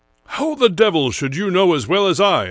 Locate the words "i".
2.19-2.39